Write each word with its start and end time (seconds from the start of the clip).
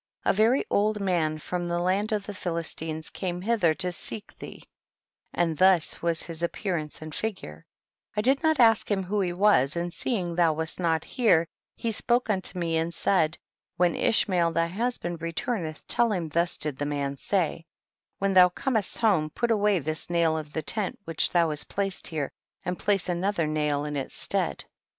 31. 0.23 0.33
A 0.33 0.35
very 0.35 0.65
old 0.71 0.97
mgn 0.99 1.39
from 1.39 1.63
the 1.65 1.77
land 1.77 2.11
of 2.11 2.25
the 2.25 2.33
Philistines 2.33 3.11
came 3.11 3.39
hither 3.39 3.75
to 3.75 3.91
seek 3.91 4.35
thee, 4.39 4.63
and 5.31 5.59
thus 5.59 6.01
was 6.01 6.23
his 6.23 6.41
appear 6.41 6.75
ance 6.75 7.03
and 7.03 7.13
figure; 7.13 7.67
I 8.17 8.21
did 8.21 8.41
not 8.41 8.59
ask 8.59 8.89
him 8.89 9.03
w^ho 9.05 9.23
he 9.23 9.31
was, 9.31 9.75
and 9.75 9.93
seeing 9.93 10.33
thou 10.33 10.53
wast 10.53 10.79
not 10.79 11.03
here 11.05 11.45
he 11.75 11.91
spoke 11.91 12.31
unto 12.31 12.57
me 12.57 12.77
and 12.77 12.91
said, 12.91 13.37
when 13.77 13.93
Ishmael 13.95 14.53
they 14.53 14.69
husband 14.69 15.21
return 15.21 15.63
eth 15.65 15.87
tell 15.87 16.11
him 16.11 16.29
thus 16.29 16.57
did 16.57 16.77
this 16.77 16.87
man 16.87 17.15
say, 17.15 17.67
when 18.17 18.33
thou 18.33 18.49
comest 18.49 18.97
home 18.97 19.29
put 19.29 19.51
away 19.51 19.77
this 19.77 20.09
nail 20.09 20.35
of 20.35 20.51
the 20.51 20.63
tent 20.63 20.97
which 21.05 21.29
thou 21.29 21.49
hast 21.51 21.69
placed 21.69 22.07
here, 22.07 22.31
and 22.65 22.79
place 22.79 23.07
another 23.07 23.45
nail 23.45 23.85
in 23.85 23.95
its 23.95 24.15
stead. 24.15 24.65